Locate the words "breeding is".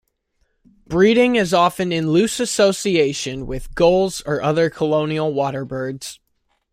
0.87-1.53